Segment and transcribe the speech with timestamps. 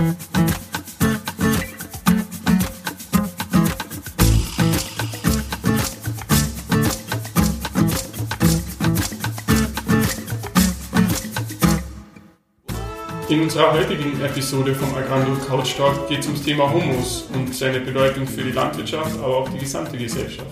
[0.00, 0.06] In
[13.42, 18.26] unserer heutigen Episode vom Agrando Couch Talk geht es ums Thema Humus und seine Bedeutung
[18.26, 20.48] für die Landwirtschaft, aber auch die gesamte Gesellschaft.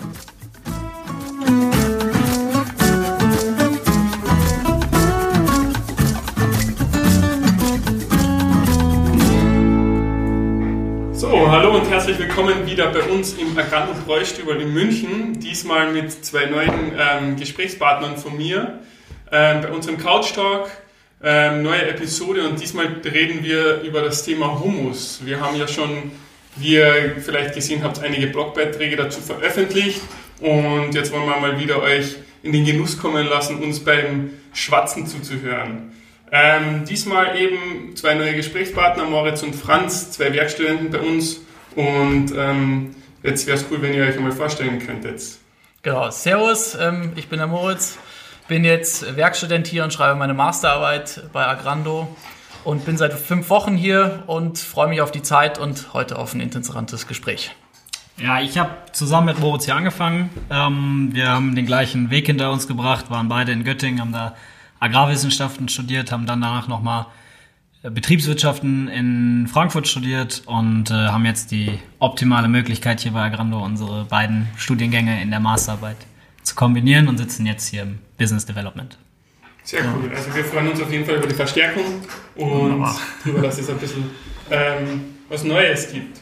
[12.39, 15.41] Willkommen wieder bei uns im Agrando Bräustüberl in München.
[15.41, 18.79] Diesmal mit zwei neuen ähm, Gesprächspartnern von mir
[19.29, 20.69] ähm, bei unserem Couch Talk
[21.21, 25.19] ähm, neue Episode und diesmal reden wir über das Thema Humus.
[25.25, 26.13] Wir haben ja schon,
[26.55, 29.99] wie ihr vielleicht gesehen habt, einige Blogbeiträge dazu veröffentlicht
[30.39, 35.07] und jetzt wollen wir mal wieder euch in den Genuss kommen lassen, uns beim Schwatzen
[35.07, 35.91] zuzuhören.
[36.31, 41.41] Ähm, diesmal eben zwei neue Gesprächspartner, Moritz und Franz, zwei Werkstudenten bei uns
[41.75, 45.21] und ähm, jetzt wäre es cool, wenn ihr euch einmal vorstellen könntet.
[45.81, 47.97] Genau, Servus, ähm, ich bin der Moritz
[48.49, 52.07] bin jetzt Werkstudent hier und schreibe meine Masterarbeit bei Agrando
[52.63, 56.33] und bin seit fünf Wochen hier und freue mich auf die Zeit und heute auf
[56.33, 57.55] ein interessantes Gespräch.
[58.17, 60.31] Ja, ich habe zusammen mit Moritz hier angefangen.
[60.49, 64.35] Ähm, wir haben den gleichen Weg hinter uns gebracht, waren beide in Göttingen, haben da
[64.79, 67.05] Agrarwissenschaften studiert, haben dann danach nochmal
[67.81, 74.03] Betriebswirtschaften in Frankfurt studiert und äh, haben jetzt die optimale Möglichkeit hier bei Agrando unsere
[74.03, 75.95] beiden Studiengänge in der Masterarbeit
[76.43, 78.97] zu kombinieren und sitzen jetzt hier im Business Development.
[79.63, 80.11] Sehr cool.
[80.13, 81.85] Also wir freuen uns auf jeden Fall über die Verstärkung
[82.35, 82.85] und
[83.23, 84.09] darüber, dass es ein bisschen
[84.51, 86.19] ähm, was Neues gibt.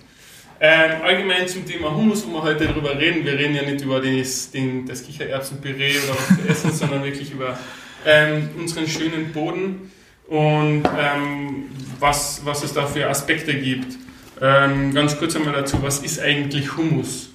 [0.59, 3.25] Ähm, allgemein zum Thema Hummus, wo wir heute darüber reden.
[3.25, 7.31] Wir reden ja nicht über das, den, das Kichererbsenpüree oder was wir essen, sondern wirklich
[7.31, 7.57] über
[8.05, 9.91] ähm, unseren schönen Boden
[10.27, 11.65] und ähm,
[11.99, 13.97] was, was es da für Aspekte gibt.
[14.41, 17.29] Ähm, ganz kurz einmal dazu, was ist eigentlich Hummus?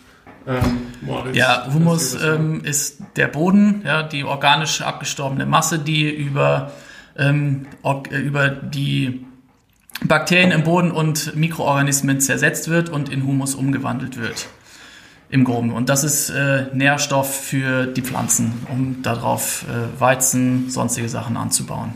[0.47, 0.89] Ähm,
[1.33, 6.73] ja, Humus ähm, ist der Boden, ja, die organisch abgestorbene Masse, die über,
[7.17, 9.25] ähm, äh, über die
[10.05, 14.49] Bakterien im Boden und Mikroorganismen zersetzt wird und in Humus umgewandelt wird.
[15.31, 15.73] Im Groben.
[15.73, 21.95] Und das ist äh, Nährstoff für die Pflanzen, um darauf äh, Weizen, sonstige Sachen anzubauen.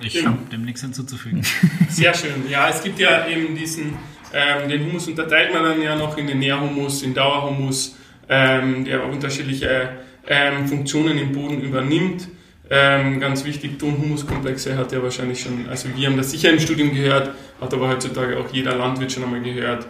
[0.00, 0.30] Ich genau.
[0.30, 1.42] habe dem nichts hinzuzufügen.
[1.88, 2.48] Sehr schön.
[2.50, 3.96] Ja, es gibt ja eben diesen
[4.34, 7.96] ähm, den Humus unterteilt man dann ja noch in den Nährhumus, in Dauerhumus,
[8.28, 9.90] ähm, der unterschiedliche
[10.26, 12.28] ähm, Funktionen im Boden übernimmt.
[12.68, 16.92] Ähm, ganz wichtig, Ton-Humus-Komplexe hat ja wahrscheinlich schon, also wir haben das sicher im Studium
[16.92, 17.30] gehört,
[17.60, 19.86] hat aber heutzutage auch jeder Landwirt schon einmal gehört.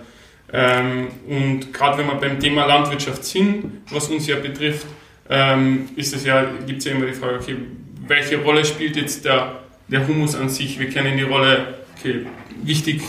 [0.53, 4.87] Ähm, und gerade wenn wir beim Thema Landwirtschaft sind, was uns ja betrifft,
[5.31, 7.57] ähm, ist es ja, gibt es ja immer die Frage, okay,
[8.07, 10.79] welche Rolle spielt jetzt der, der Humus an sich?
[10.79, 12.27] Wir kennen die Rolle, okay,
[12.63, 13.03] wichtig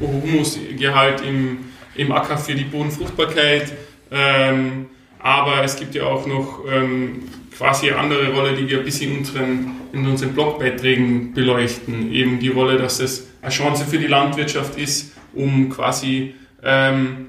[0.00, 1.58] Humusgehalt im,
[1.94, 3.72] im Acker für die Bodenfruchtbarkeit.
[4.10, 4.86] Ähm,
[5.18, 7.22] aber es gibt ja auch noch ähm,
[7.56, 12.12] quasi eine andere Rolle, die wir bisschen in unseren, in unseren Blogbeiträgen beleuchten.
[12.12, 17.26] Eben die Rolle, dass es eine Chance für die Landwirtschaft ist, um quasi ähm,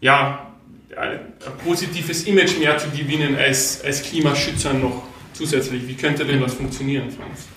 [0.00, 0.54] ja,
[0.96, 1.20] ein
[1.64, 5.02] positives Image mehr zu gewinnen als, als Klimaschützer noch
[5.32, 5.86] zusätzlich.
[5.88, 7.48] Wie könnte denn das funktionieren, Franz?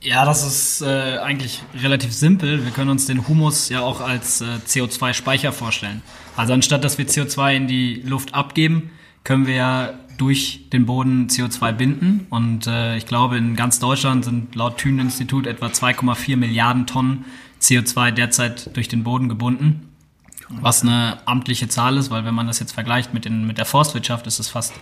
[0.00, 2.64] Ja, das ist äh, eigentlich relativ simpel.
[2.64, 6.02] Wir können uns den Humus ja auch als äh, CO2-Speicher vorstellen.
[6.36, 8.90] Also anstatt dass wir CO2 in die Luft abgeben,
[9.24, 12.26] können wir ja durch den Boden CO2 binden.
[12.30, 17.24] Und äh, ich glaube, in ganz Deutschland sind laut Thünen-Institut etwa 2,4 Milliarden Tonnen
[17.60, 19.88] CO2 derzeit durch den Boden gebunden.
[20.48, 23.64] Was eine amtliche Zahl ist, weil wenn man das jetzt vergleicht mit, den, mit der
[23.64, 24.74] Forstwirtschaft, ist es fast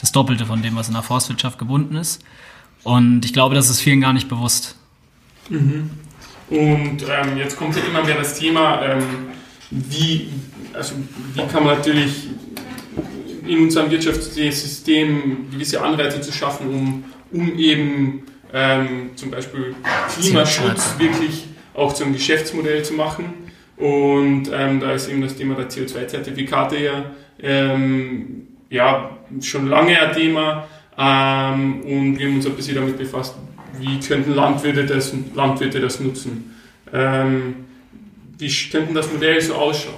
[0.00, 2.24] das Doppelte von dem, was in der Forstwirtschaft gebunden ist.
[2.84, 4.76] Und ich glaube, das ist vielen gar nicht bewusst.
[5.48, 5.90] Mhm.
[6.50, 9.02] Und ähm, jetzt kommt ja immer mehr das Thema, ähm,
[9.70, 10.28] wie,
[10.74, 10.94] also
[11.34, 12.28] wie kann man natürlich
[13.46, 18.22] in unserem Wirtschaftssystem gewisse Anreize zu schaffen, um, um eben
[18.52, 19.74] ähm, zum Beispiel
[20.14, 23.32] Klimaschutz wirklich auch zum Geschäftsmodell zu machen.
[23.76, 27.04] Und ähm, da ist eben das Thema der CO2-Zertifikate ja,
[27.42, 30.68] ähm, ja schon lange ein Thema.
[30.98, 33.34] Ähm, und wir haben uns ein bisschen damit befasst,
[33.78, 36.54] wie könnten Landwirte das, Landwirte das nutzen.
[36.92, 37.54] Ähm,
[38.38, 39.94] wie könnten das Modell so ausschauen?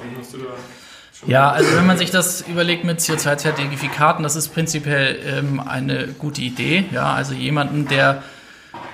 [1.27, 6.43] ja, also wenn man sich das überlegt mit CO2-Zertifikaten, das ist prinzipiell ähm, eine gute
[6.43, 6.85] Idee.
[6.93, 8.23] Ja, also jemanden, der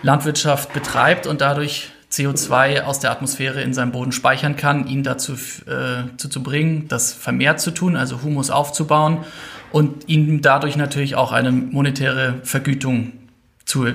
[0.03, 5.35] Landwirtschaft betreibt und dadurch CO2 aus der Atmosphäre in seinem Boden speichern kann, ihn dazu
[5.35, 9.25] äh, zu bringen, das vermehrt zu tun, also Humus aufzubauen
[9.73, 13.13] und ihm dadurch natürlich auch eine monetäre Vergütung
[13.65, 13.87] zu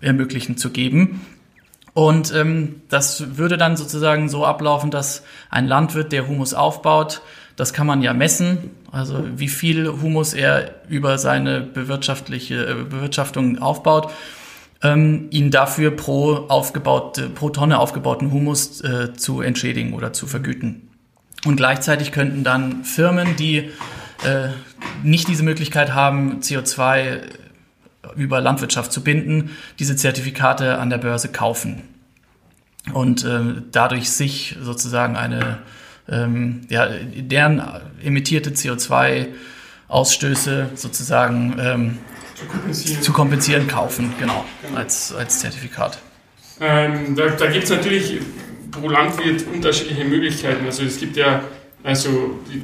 [0.00, 1.20] ermöglichen, zu geben.
[1.94, 7.22] Und ähm, das würde dann sozusagen so ablaufen, dass ein Landwirt, der Humus aufbaut,
[7.56, 13.58] das kann man ja messen, also wie viel Humus er über seine bewirtschaftliche äh, Bewirtschaftung
[13.58, 14.12] aufbaut,
[14.80, 20.88] ähm, ihn dafür pro aufgebaute, pro Tonne aufgebauten Humus äh, zu entschädigen oder zu vergüten.
[21.44, 23.70] Und gleichzeitig könnten dann Firmen, die
[24.24, 24.50] äh,
[25.02, 27.20] nicht diese Möglichkeit haben, CO2
[28.16, 31.82] über Landwirtschaft zu binden, diese Zertifikate an der Börse kaufen
[32.92, 33.40] und äh,
[33.70, 35.60] dadurch sich sozusagen eine,
[36.08, 37.62] ähm, ja, deren
[38.02, 41.98] emittierte CO2-Ausstöße sozusagen ähm,
[42.34, 43.02] zu, kompensieren.
[43.02, 44.78] zu kompensieren kaufen, genau, genau.
[44.78, 45.98] Als, als Zertifikat.
[46.60, 48.20] Ähm, da da gibt es natürlich
[48.70, 50.64] pro Landwirt unterschiedliche Möglichkeiten.
[50.66, 51.42] Also es gibt ja,
[51.82, 52.62] also die,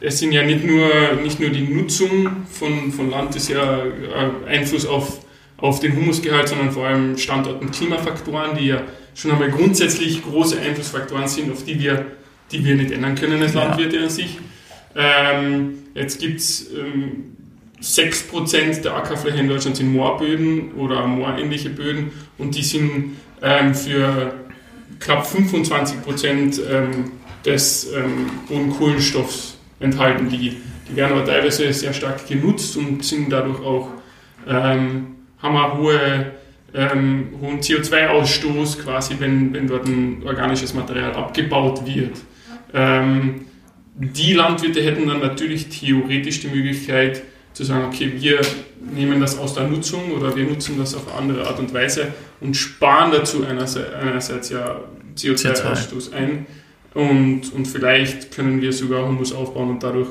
[0.00, 0.88] es sind ja nicht nur,
[1.22, 5.20] nicht nur die Nutzung von, von Land ist ja äh, Einfluss auf,
[5.56, 8.82] auf den Humusgehalt, sondern vor allem Standort- und Klimafaktoren, die ja
[9.14, 12.06] schon einmal grundsätzlich große Einflussfaktoren sind, auf die wir,
[12.52, 14.02] die wir nicht ändern können als Landwirte ja.
[14.04, 14.38] an sich.
[14.94, 17.36] Ähm, jetzt gibt es ähm,
[17.82, 24.34] 6% der Ackerfläche in Deutschland sind Moorböden oder moorähnliche Böden und die sind ähm, für
[24.98, 27.12] knapp 25% ähm,
[27.44, 30.28] des ähm, Bodenkohlenstoffs enthalten.
[30.28, 30.56] Die,
[30.88, 33.88] die werden aber teilweise sehr stark genutzt und sind dadurch auch,
[34.46, 36.32] ähm, haben auch hohe,
[36.74, 42.16] ähm, hohen CO2-Ausstoß, quasi, wenn, wenn dort ein organisches Material abgebaut wird.
[42.74, 43.46] Ähm,
[43.94, 47.22] die Landwirte hätten dann natürlich theoretisch die Möglichkeit
[47.52, 48.40] zu sagen, okay, wir
[48.94, 52.08] nehmen das aus der Nutzung oder wir nutzen das auf andere Art und Weise
[52.40, 54.80] und sparen dazu einerseits, einerseits ja
[55.16, 56.14] CO2-Ausstoß CO2.
[56.14, 56.46] ein
[56.98, 60.08] und, und vielleicht können wir sogar Humus aufbauen und dadurch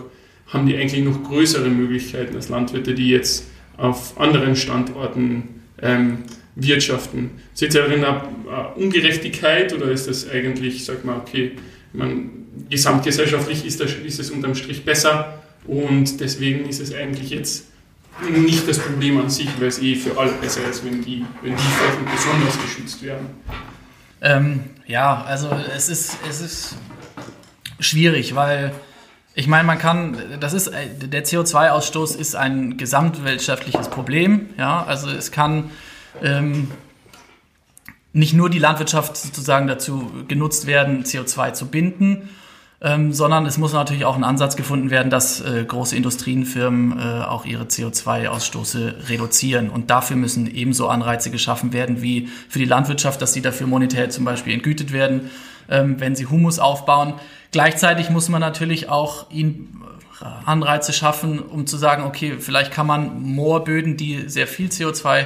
[0.48, 6.20] haben die eigentlich noch größere Möglichkeiten als Landwirte, die jetzt auf anderen Standorten ähm,
[6.56, 7.32] wirtschaften.
[7.54, 8.22] Seht ihr darin eine,
[8.78, 11.52] Ungerechtigkeit oder ist das eigentlich, sag mal, okay,
[11.92, 12.30] man,
[12.70, 17.66] gesamtgesellschaftlich ist, das, ist es unterm Strich besser und deswegen ist es eigentlich jetzt
[18.32, 21.52] nicht das Problem an sich, weil es eh für alle besser ist, wenn die, wenn
[21.52, 23.28] die Flächen besonders geschützt werden.
[24.22, 26.76] Ähm, ja, also es ist, es ist
[27.80, 28.72] schwierig, weil
[29.36, 34.50] ich meine, man kann, das ist, der CO2-Ausstoß ist ein gesamtwirtschaftliches Problem.
[34.58, 35.70] Ja, also es kann
[36.24, 36.72] ähm,
[38.14, 42.30] nicht nur die Landwirtschaft sozusagen dazu genutzt werden, CO2 zu binden,
[42.80, 47.24] ähm, sondern es muss natürlich auch ein Ansatz gefunden werden, dass äh, große Industrienfirmen äh,
[47.24, 49.70] auch ihre CO2-Ausstoße reduzieren.
[49.70, 54.10] Und dafür müssen ebenso Anreize geschaffen werden wie für die Landwirtschaft, dass sie dafür monetär
[54.12, 55.32] zum Beispiel entgütet werden,
[55.70, 57.16] ähm, wenn sie Humus aufbauen.
[57.52, 59.82] Gleichzeitig muss man natürlich auch ihnen
[60.22, 65.26] äh, Anreize schaffen, um zu sagen, okay, vielleicht kann man Moorböden, die sehr viel CO2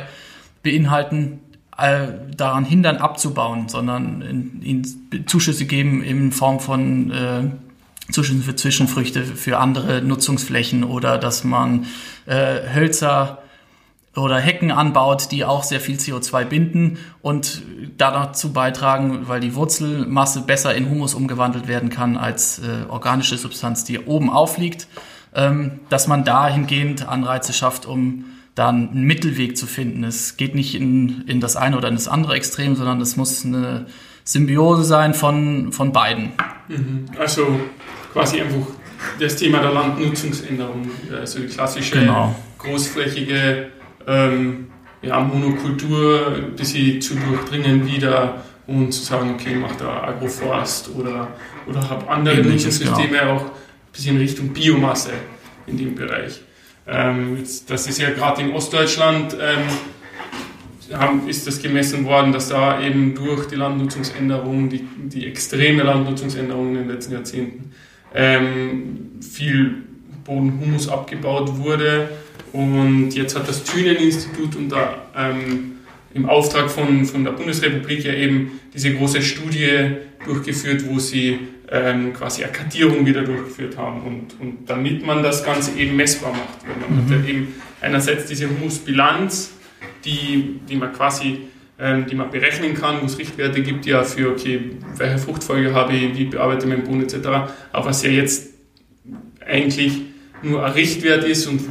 [0.64, 1.42] beinhalten,
[1.78, 7.44] daran hindern, abzubauen, sondern ihnen Zuschüsse geben in Form von äh,
[8.12, 11.88] Zuschüssen für Zwischenfrüchte, für andere Nutzungsflächen oder dass man
[12.26, 13.40] äh, Hölzer
[14.16, 17.62] oder Hecken anbaut, die auch sehr viel CO2 binden und
[17.98, 23.86] dazu beitragen, weil die Wurzelmasse besser in Humus umgewandelt werden kann als äh, organische Substanz,
[23.86, 24.88] die oben aufliegt,
[25.34, 28.26] ähm, dass man dahingehend Anreize schafft, um
[28.56, 30.04] da einen Mittelweg zu finden.
[30.04, 33.46] Es geht nicht in, in das eine oder in das andere Extrem, sondern es muss
[33.46, 33.86] eine
[34.24, 36.32] Symbiose sein von, von beiden.
[36.68, 37.06] Mhm.
[37.18, 37.60] Also
[38.12, 38.68] quasi einfach
[39.20, 42.36] das Thema der Landnutzungsänderung, also die klassische genau.
[42.58, 43.70] großflächige
[44.08, 44.68] ähm,
[45.02, 51.30] ja, Monokultur ein bisschen zu durchdringen wieder und zu sagen, okay, mach da Agroforst oder,
[51.68, 53.36] oder habe andere Nutzungssysteme genau.
[53.36, 53.52] auch ein
[53.92, 55.14] bisschen Richtung Biomasse
[55.68, 56.42] in dem Bereich.
[56.88, 59.68] Ähm, das ist ja gerade in Ostdeutschland ähm,
[61.28, 66.76] ist das gemessen worden, dass da eben durch die Landnutzungsänderungen, die, die extreme Landnutzungsänderung in
[66.76, 67.72] den letzten Jahrzehnten,
[68.14, 69.84] ähm, viel
[70.26, 72.10] Bodenhumus abgebaut wurde.
[72.52, 75.74] Und jetzt hat das Thünen-Institut unter, ähm,
[76.14, 79.96] im Auftrag von, von der Bundesrepublik ja eben diese große Studie
[80.26, 81.40] durchgeführt, wo sie
[81.72, 84.02] ähm, quasi eine Kartierung wieder durchgeführt haben.
[84.02, 86.68] Und, und damit man das Ganze eben messbar macht.
[86.68, 87.10] Weil man mhm.
[87.10, 89.54] hat ja eben einerseits diese Humusbilanz,
[90.04, 91.40] die, die man quasi
[91.82, 95.94] ähm, die man berechnen kann, wo es Richtwerte gibt, ja für, okay, welche Fruchtfolge habe
[95.94, 97.28] ich, wie bearbeite ich meinen Boden etc.
[97.72, 98.54] Aber was ja jetzt
[99.44, 100.02] eigentlich
[100.44, 101.62] nur ein Richtwert ist und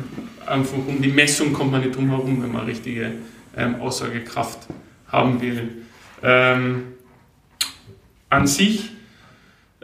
[0.46, 3.12] einfach um die Messung kommt man nicht drum herum, wenn man richtige
[3.56, 4.66] ähm, Aussagekraft
[5.06, 5.68] haben will.
[6.24, 6.82] Ähm,
[8.28, 8.90] an sich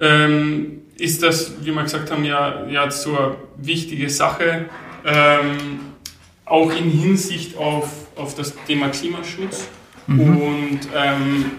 [0.01, 4.67] ähm, ist das, wie wir gesagt haben, ja, ja so eine wichtige Sache,
[5.05, 5.81] ähm,
[6.45, 9.69] auch in Hinsicht auf, auf das Thema Klimaschutz.
[10.07, 10.21] Mhm.
[10.21, 11.51] Und ähm,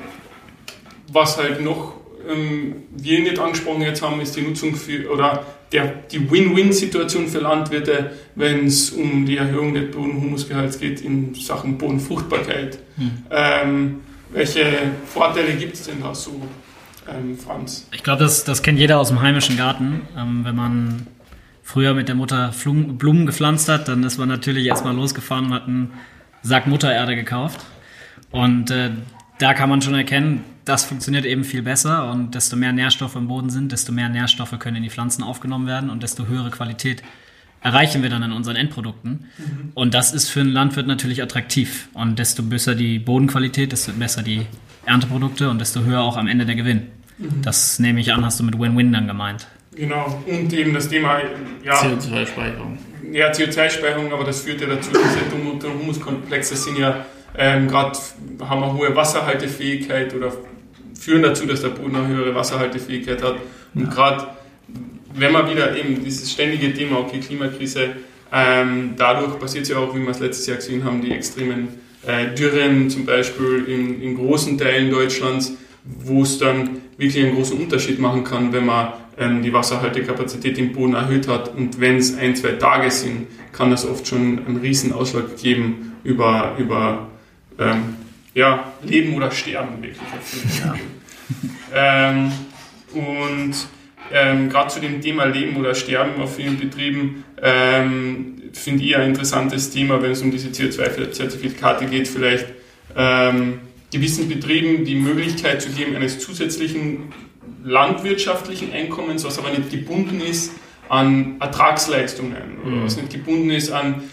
[1.11, 1.93] was halt noch
[2.27, 7.39] ähm, wir nicht angesprochen jetzt haben, ist die Nutzung für oder der, die Win-Win-Situation für
[7.39, 12.79] Landwirte, wenn es um die Erhöhung des Bodenhumusgehalts geht in Sachen Bodenfruchtbarkeit.
[12.95, 13.11] Mhm.
[13.29, 14.65] Ähm, welche
[15.05, 16.41] Vorteile gibt es denn da so,
[17.09, 17.87] ähm, Franz?
[17.91, 20.01] Ich glaube, das, das kennt jeder aus dem heimischen Garten.
[20.17, 21.07] Ähm, wenn man
[21.63, 25.67] früher mit der Mutter Blumen gepflanzt hat, dann ist man natürlich erstmal losgefahren und hat
[25.67, 25.93] einen
[26.41, 27.65] Sack Muttererde gekauft.
[28.31, 28.91] Und äh,
[29.39, 33.27] da kann man schon erkennen, das funktioniert eben viel besser und desto mehr Nährstoffe im
[33.27, 37.03] Boden sind, desto mehr Nährstoffe können in die Pflanzen aufgenommen werden und desto höhere Qualität
[37.61, 39.25] erreichen wir dann in unseren Endprodukten.
[39.37, 39.71] Mhm.
[39.73, 41.89] Und das ist für einen Landwirt natürlich attraktiv.
[41.93, 44.45] Und desto besser die Bodenqualität, desto besser die
[44.85, 46.87] Ernteprodukte und desto höher auch am Ende der Gewinn.
[47.17, 47.41] Mhm.
[47.41, 49.47] Das nehme ich an, hast du mit Win-Win dann gemeint.
[49.75, 51.19] Genau, und eben das Thema
[51.63, 52.79] ja, CO2-Speicherung.
[53.11, 57.05] Ja, CO2-Speicherung, aber das führt ja dazu, diese Humuskomplexe sind ja
[57.37, 57.97] ähm, gerade,
[58.41, 60.33] haben eine hohe Wasserhaltefähigkeit oder
[60.99, 63.35] führen dazu, dass der Boden eine höhere Wasserhaltefähigkeit hat.
[63.75, 63.89] Und ja.
[63.89, 64.27] gerade
[65.13, 67.89] wenn man wieder eben dieses ständige Thema, okay, Klimakrise,
[68.31, 71.69] ähm, dadurch passiert es ja auch, wie wir es letztes Jahr gesehen haben, die extremen
[72.05, 77.59] äh, Dürren zum Beispiel in, in großen Teilen Deutschlands, wo es dann wirklich einen großen
[77.59, 81.55] Unterschied machen kann, wenn man ähm, die Wasserhaltekapazität im Boden erhöht hat.
[81.55, 85.93] Und wenn es ein, zwei Tage sind, kann das oft schon einen riesen Ausschlag geben
[86.03, 87.07] über, über
[87.59, 87.95] ähm,
[88.33, 89.97] ja, Leben oder Sterben wirklich.
[90.59, 90.75] Ja.
[92.09, 92.31] ähm,
[92.93, 93.55] und
[94.11, 99.09] ähm, gerade zu dem Thema Leben oder Sterben auf vielen Betrieben ähm, finde ich ein
[99.09, 102.47] interessantes Thema, wenn es um diese CO2-Zertifikate geht, vielleicht
[102.95, 103.59] ähm,
[103.97, 107.13] gewissen Betrieben die Möglichkeit zu geben eines zusätzlichen
[107.63, 110.51] landwirtschaftlichen Einkommens, was aber nicht gebunden ist
[110.89, 112.85] an Ertragsleistungen oder mhm.
[112.85, 114.03] was nicht gebunden ist an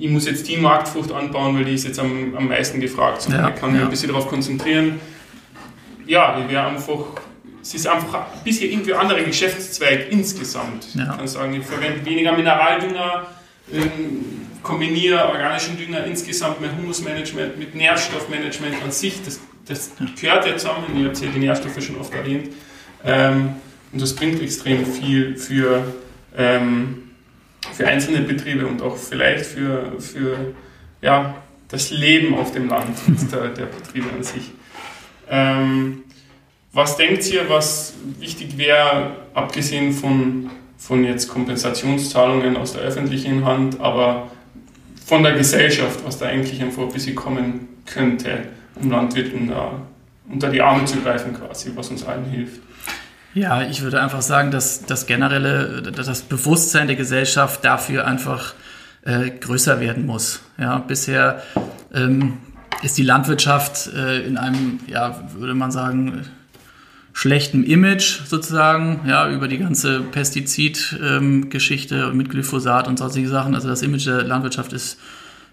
[0.00, 3.42] ich muss jetzt die Marktfrucht anbauen, weil die ist jetzt am, am meisten gefragt, sondern
[3.42, 3.86] ja, ich kann mich ja.
[3.86, 4.98] ein bisschen darauf konzentrieren.
[6.06, 7.04] Ja, ich wäre einfach,
[7.60, 10.94] es ist einfach ein bisschen irgendwie ein anderer Geschäftszweig insgesamt.
[10.94, 11.02] Ja.
[11.02, 13.26] Ich kann sagen, ich verwende weniger Mineraldünger,
[13.72, 14.24] ähm,
[14.62, 19.22] kombiniere organischen Dünger insgesamt mit Humusmanagement, mit Nährstoffmanagement an sich.
[19.24, 22.50] Das, das gehört ja zusammen, ich habe ja die Nährstoffe schon oft erwähnt.
[23.04, 23.54] Ähm,
[23.92, 25.94] und das bringt extrem viel für
[26.36, 27.10] ähm,
[27.72, 30.54] für einzelne Betriebe und auch vielleicht für, für
[31.02, 31.34] ja,
[31.68, 32.96] das Leben auf dem Land
[33.32, 34.50] der, der Betriebe an sich.
[35.28, 36.02] Ähm,
[36.72, 43.80] was denkt ihr, was wichtig wäre, abgesehen von, von jetzt Kompensationszahlungen aus der öffentlichen Hand,
[43.80, 44.30] aber
[45.04, 48.44] von der Gesellschaft, was da eigentlich ein bisschen kommen könnte,
[48.80, 49.52] um Landwirten
[50.28, 52.60] unter die Arme zu greifen quasi, was uns allen hilft?
[53.34, 58.54] Ja, ich würde einfach sagen, dass das generelle, das Bewusstsein der Gesellschaft dafür einfach
[59.02, 60.40] äh, größer werden muss.
[60.58, 61.42] Ja, bisher
[61.94, 62.38] ähm,
[62.82, 66.24] ist die Landwirtschaft äh, in einem, ja, würde man sagen,
[67.12, 73.54] schlechten Image sozusagen, ja, über die ganze Pestizidgeschichte ähm, mit Glyphosat und solche Sachen.
[73.54, 74.98] Also das Image der Landwirtschaft ist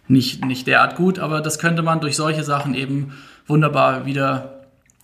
[0.08, 3.14] nicht, nicht derart gut, aber das könnte man durch solche Sachen eben
[3.48, 4.54] wunderbar wieder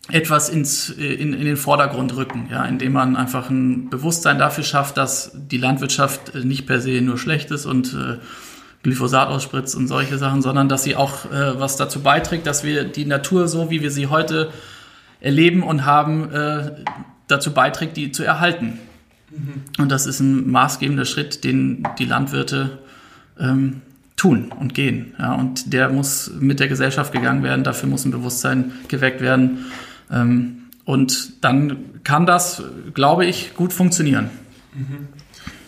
[0.09, 4.97] etwas ins, in, in den Vordergrund rücken, ja, indem man einfach ein Bewusstsein dafür schafft,
[4.97, 8.17] dass die Landwirtschaft nicht per se nur schlecht ist und äh,
[8.83, 12.83] Glyphosat ausspritzt und solche Sachen, sondern dass sie auch äh, was dazu beiträgt, dass wir
[12.83, 14.51] die Natur so, wie wir sie heute
[15.23, 16.71] erleben und haben, äh,
[17.27, 18.79] dazu beiträgt, die zu erhalten.
[19.31, 19.63] Mhm.
[19.79, 22.79] Und das ist ein maßgebender Schritt, den die Landwirte
[23.39, 23.81] ähm,
[24.15, 25.15] tun und gehen.
[25.17, 27.63] Ja, und der muss mit der Gesellschaft gegangen werden.
[27.63, 29.65] Dafür muss ein Bewusstsein geweckt werden.
[30.11, 32.61] Ähm, und dann kann das,
[32.93, 34.29] glaube ich, gut funktionieren.
[34.75, 35.07] Mhm.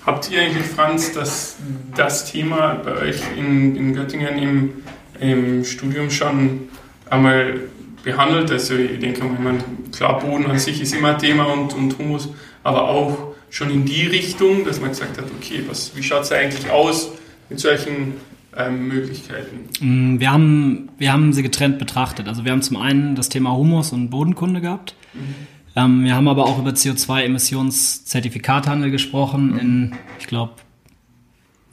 [0.05, 1.55] Habt ihr eigentlich, Franz, das,
[1.95, 4.73] das Thema bei euch in, in Göttingen im,
[5.19, 6.67] im Studium schon
[7.09, 7.61] einmal
[8.05, 8.49] behandelt?
[8.51, 9.57] Also ich denke mal,
[9.91, 12.29] klar, Boden an sich ist immer ein Thema und, und Humus,
[12.63, 16.31] aber auch schon in die Richtung, dass man gesagt hat, okay, was, wie schaut es
[16.31, 17.11] eigentlich aus
[17.49, 18.13] mit solchen
[18.55, 19.67] ähm, Möglichkeiten?
[19.79, 22.29] Mm, wir haben, wir haben sie getrennt betrachtet.
[22.29, 24.95] Also wir haben zum einen das Thema Humus und Bodenkunde gehabt.
[25.13, 25.35] Mhm.
[25.75, 29.59] Ähm, wir haben aber auch über CO2-Emissionszertifikathandel gesprochen mhm.
[29.59, 30.53] in, ich glaube,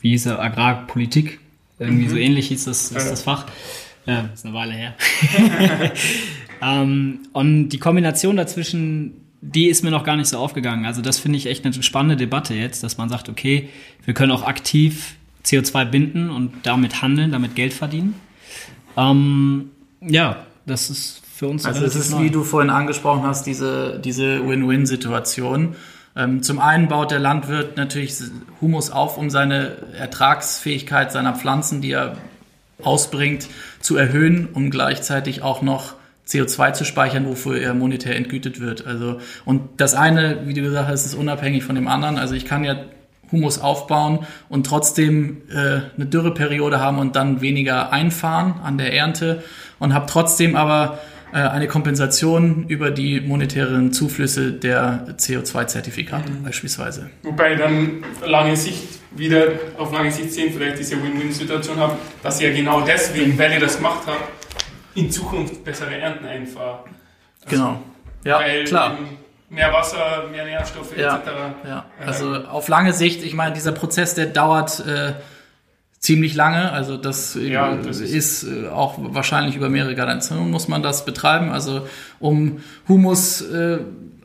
[0.00, 1.38] wie hieß er, Agrarpolitik.
[1.78, 2.10] Irgendwie mhm.
[2.10, 3.46] so ähnlich hieß das, ist das Fach.
[4.06, 4.94] Ja, ist eine Weile her.
[6.62, 10.86] ähm, und die Kombination dazwischen, die ist mir noch gar nicht so aufgegangen.
[10.86, 13.68] Also das finde ich echt eine spannende Debatte jetzt, dass man sagt, okay,
[14.04, 18.14] wir können auch aktiv CO2 binden und damit handeln, damit Geld verdienen.
[18.96, 21.64] Ähm, ja, das ist für uns.
[21.64, 22.24] Also es ist, neu.
[22.24, 25.76] wie du vorhin angesprochen hast, diese, diese Win-Win-Situation.
[26.14, 28.14] Ähm, zum einen baut der Landwirt natürlich
[28.60, 32.16] Humus auf, um seine Ertragsfähigkeit seiner Pflanzen, die er
[32.84, 33.48] ausbringt,
[33.80, 35.94] zu erhöhen, um gleichzeitig auch noch
[36.28, 38.86] CO2 zu speichern, wofür er monetär entgütet wird.
[38.86, 42.16] Also, und das eine, wie du gesagt hast, ist unabhängig von dem anderen.
[42.16, 42.76] Also ich kann ja
[43.32, 49.42] Humus aufbauen und trotzdem äh, eine Dürreperiode haben und dann weniger einfahren an der Ernte
[49.78, 50.98] und habe trotzdem aber
[51.32, 56.44] äh, eine Kompensation über die monetären Zuflüsse der CO2-Zertifikate mhm.
[56.44, 57.10] beispielsweise.
[57.22, 59.44] Wobei dann lange Sicht wieder
[59.78, 63.76] auf lange Sicht sehen, vielleicht diese Win-Win-Situation haben, dass ihr genau deswegen, weil ihr das
[63.76, 64.30] gemacht habt,
[64.94, 66.86] in Zukunft bessere Ernten einfahrt.
[67.44, 67.82] Also, genau.
[68.24, 68.98] Ja, klar.
[69.48, 71.28] Mehr Wasser, mehr Nährstoffe ja, etc.
[71.66, 71.84] Ja.
[72.04, 75.12] Also auf lange Sicht, ich meine, dieser Prozess, der dauert äh,
[76.02, 76.72] ziemlich lange.
[76.72, 81.04] Also das, ja, das ist, ist, äh, auch wahrscheinlich über mehrere Generationen muss man das
[81.04, 81.50] betreiben.
[81.50, 81.86] Also
[82.18, 83.78] um Humus, äh,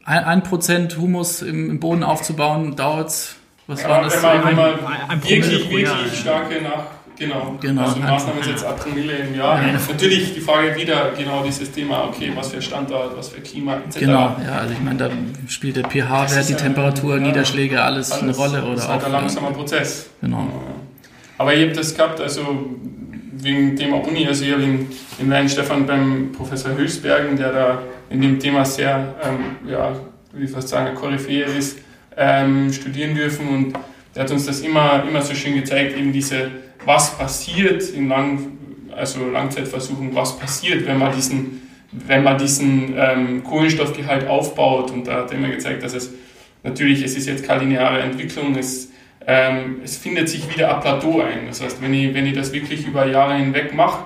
[0.04, 3.36] ein Prozent Humus im, im, Boden aufzubauen, dauert es,
[3.68, 4.16] was ja, war das?
[4.16, 7.82] Wenn man, wenn man ein, ein wirklich, wirklich starke nach Genau, genau.
[7.82, 9.60] Also Maßnahmen sind jetzt 8 Promille im Jahr.
[9.60, 9.74] Ja.
[9.74, 14.00] Natürlich die Frage wieder genau dieses Thema, okay, was für Standort, was für Klima etc.
[14.00, 15.10] Genau, ja, also ich meine, da
[15.48, 18.64] spielt der pH-Wert, die Temperatur, ja, Niederschläge, alles, alles, eine Rolle.
[18.64, 20.10] Oder das ist halt ein langsamer Prozess.
[20.22, 20.48] Genau.
[21.40, 22.68] Aber ihr habt das gehabt, also
[23.40, 27.82] wegen Thema Uni, also ich habe in, in Weinstefan beim Professor Hülsbergen, der da
[28.12, 29.94] in dem Thema sehr, ähm, ja,
[30.34, 31.80] wie ich fast sagen, Koryphäe ist,
[32.18, 33.74] ähm, studieren dürfen und
[34.16, 36.52] der hat uns das immer, immer so schön gezeigt, eben diese,
[36.86, 38.40] was passiert in Lang,
[38.96, 45.18] also Langzeitversuchen, was passiert, wenn man diesen, wenn man diesen ähm, Kohlenstoffgehalt aufbaut und da
[45.18, 46.12] hat er immer gezeigt, dass es
[46.64, 48.90] natürlich, es ist jetzt keine lineare Entwicklung, es
[49.28, 51.48] ähm, es findet sich wieder ein Plateau ein.
[51.48, 54.06] Das heißt, wenn ich, wenn ich das wirklich über Jahre hinweg mache,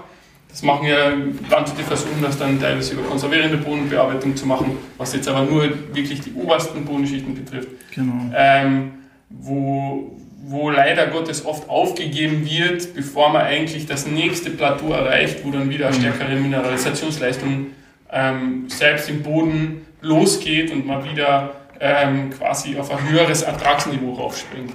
[0.52, 1.10] das machen ja
[1.50, 6.22] Landwirte versuchen das dann teilweise über konservierende Bodenbearbeitung zu machen, was jetzt aber nur wirklich
[6.22, 7.70] die obersten Bodenschichten betrifft.
[7.96, 8.30] Genau.
[8.36, 8.92] Ähm,
[9.30, 10.12] wo,
[10.44, 15.70] wo leider Gottes oft aufgegeben wird, bevor man eigentlich das nächste Plateau erreicht, wo dann
[15.70, 16.02] wieder eine mhm.
[16.02, 17.68] stärkere Mineralisationsleistung
[18.12, 24.74] ähm, selbst im Boden losgeht und man wieder ähm, quasi auf ein höheres Ertragsniveau raufspringt.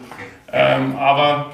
[0.51, 1.53] Ähm, aber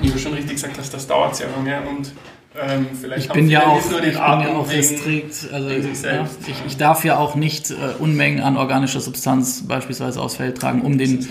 [0.00, 2.12] wie du schon richtig gesagt hast, das dauert sehr lange und
[2.56, 5.48] ähm, vielleicht ich bin ja auch, ich bin ja auch restrikt.
[5.52, 10.36] Also ja, ich, ich, darf ja auch nicht äh, Unmengen an organischer Substanz beispielsweise aufs
[10.36, 11.28] Feld tragen, um den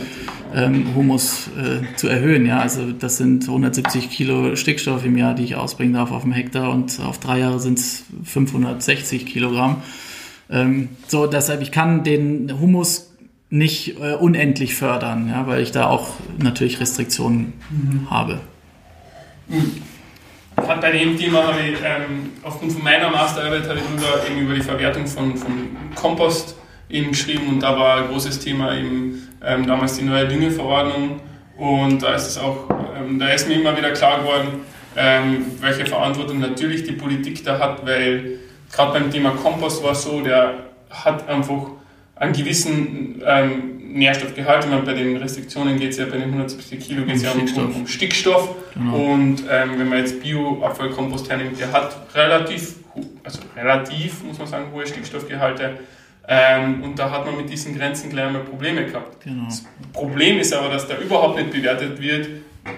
[0.54, 2.46] ähm, Humus äh, zu erhöhen.
[2.46, 6.32] Ja, also das sind 170 Kilo Stickstoff im Jahr, die ich ausbringen darf auf dem
[6.32, 9.82] Hektar und auf drei Jahre sind es 560 Kilogramm.
[10.50, 13.12] Ähm, so, deshalb ich kann den Humus
[13.50, 18.10] nicht äh, unendlich fördern, ja, weil ich da auch natürlich Restriktionen mhm.
[18.10, 18.40] habe.
[19.48, 19.82] Mhm.
[20.66, 24.62] Bei dem Thema ich ähm, aufgrund von meiner Masterarbeit habe ich darüber, eben über die
[24.62, 26.56] Verwertung von, von Kompost
[26.90, 31.22] eben geschrieben und da war ein großes Thema eben ähm, damals die neue Düngeverordnung.
[31.58, 34.62] Und da ist es auch, ähm, da ist mir immer wieder klar geworden,
[34.96, 38.40] ähm, welche Verantwortung natürlich die Politik da hat, weil
[38.72, 40.54] gerade beim Thema Kompost war es so, der
[40.90, 41.72] hat einfach
[42.16, 44.64] einen gewissen ähm, Nährstoffgehalt.
[44.64, 47.32] Ich meine, bei den Restriktionen geht es ja bei den 170 Kilo geht's um, ja
[47.32, 47.76] um, Stickstoff.
[47.76, 48.56] Um, Stickstoff.
[48.74, 48.96] Genau.
[48.96, 52.76] Und ähm, wenn man jetzt Bio-Abfallkompost hernimmt, der hat relativ,
[53.24, 55.80] also relativ, muss man sagen, hohe Stickstoffgehalte.
[56.30, 59.24] Ähm, und da hat man mit diesen Grenzen gleich einmal Probleme gehabt.
[59.24, 59.46] Genau.
[59.46, 62.28] Das Problem ist aber, dass da überhaupt nicht bewertet wird,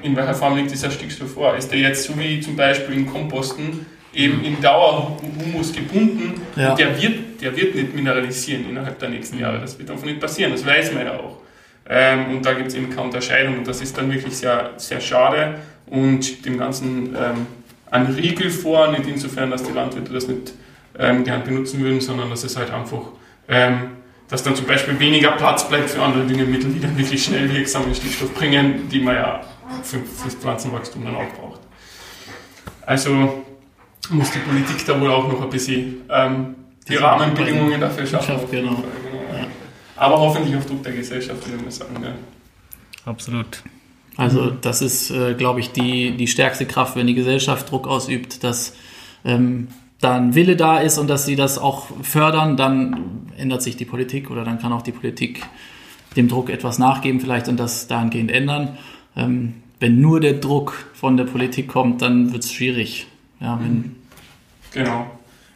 [0.04, 1.56] in welcher Form liegt dieser Stickstoff vor.
[1.56, 6.72] Ist der jetzt so wie zum Beispiel in Komposten eben in Dauerhumus gebunden ja.
[6.72, 9.60] und der wird, der wird nicht mineralisieren innerhalb der nächsten Jahre.
[9.60, 11.38] Das wird einfach nicht passieren, das weiß man ja auch.
[11.88, 15.02] Ähm, und da gibt es eben keine Unterscheidung und das ist dann wirklich sehr, sehr
[15.02, 15.56] schade
[15.88, 17.48] und dem Ganzen ähm,
[17.90, 20.54] einen Riegel vor, nicht insofern, dass die Landwirte das nicht
[20.98, 23.02] ähm, gern benutzen würden, sondern dass es halt einfach,
[23.48, 23.92] ähm,
[24.28, 27.94] dass dann zum Beispiel weniger Platz bleibt für andere Düngemittel, die dann wirklich schnell wirksamen
[27.96, 29.42] Stickstoff bringen, die man ja
[29.84, 31.62] für, fürs Pflanzenwachstum dann auch braucht.
[32.86, 33.46] Also
[34.10, 36.56] muss die Politik da wohl auch noch ein bisschen ähm,
[36.88, 38.28] die das Rahmenbedingungen dafür schaffen.
[38.28, 38.72] Schafft, genau.
[38.72, 39.48] genau ja.
[39.96, 41.96] Aber hoffentlich auf Druck der Gesellschaft, würde man sagen.
[42.02, 42.14] Ja.
[43.06, 43.64] Absolut.
[44.18, 48.44] Also das ist, äh, glaube ich, die, die stärkste Kraft, wenn die Gesellschaft Druck ausübt,
[48.44, 48.76] dass
[49.24, 49.70] ähm,
[50.02, 53.86] da ein Wille da ist und dass sie das auch fördern, dann ändert sich die
[53.86, 55.44] Politik oder dann kann auch die Politik
[56.16, 58.78] dem Druck etwas nachgeben vielleicht und das dahingehend ändern.
[59.16, 63.08] Ähm, wenn nur der Druck von der Politik kommt, dann wird es schwierig.
[63.40, 63.96] Ja, wenn,
[64.74, 65.10] Genau.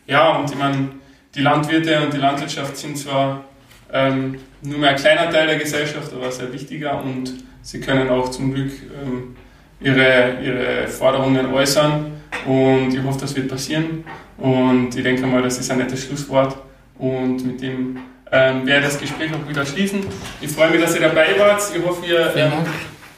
[0.05, 0.89] Ja, und ich meine,
[1.35, 3.43] die Landwirte und die Landwirtschaft sind zwar
[3.91, 8.29] ähm, nur mehr ein kleiner Teil der Gesellschaft, aber sehr wichtiger und sie können auch
[8.29, 8.71] zum Glück
[9.01, 9.35] ähm,
[9.79, 12.11] ihre, ihre Forderungen äußern
[12.45, 14.03] und ich hoffe, das wird passieren
[14.37, 16.57] und ich denke mal, das ist ein nettes Schlusswort
[16.97, 17.97] und mit dem
[18.31, 20.01] ähm, werde ich das Gespräch auch wieder schließen.
[20.41, 21.61] Ich freue mich, dass ihr dabei wart.
[21.75, 22.51] Ich hoffe, wir ähm,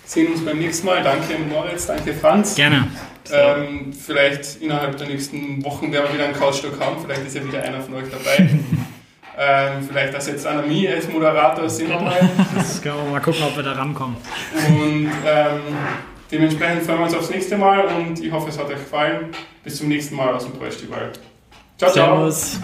[0.04, 1.02] sehen uns beim nächsten Mal.
[1.02, 2.56] Danke Moritz, danke Franz.
[2.56, 2.88] Gerne.
[3.32, 6.98] Ähm, vielleicht innerhalb der nächsten Wochen werden wir wieder einen Couchstock haben.
[7.02, 8.50] Vielleicht ist ja wieder einer von euch dabei.
[9.38, 11.70] ähm, vielleicht ersetzt einer mich als Moderator.
[11.70, 12.30] Sehen wir mal.
[12.56, 14.18] Das können wir mal gucken, ob wir da rankommen.
[14.68, 15.62] Und ähm,
[16.32, 19.30] dementsprechend freuen wir uns aufs nächste Mal und ich hoffe, es hat euch gefallen.
[19.64, 21.12] Bis zum nächsten Mal aus dem Bräustibal.
[21.78, 22.30] Ciao, ciao.
[22.30, 22.60] Servus.